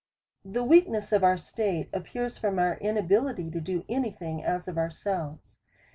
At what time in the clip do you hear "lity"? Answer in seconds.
3.21-3.53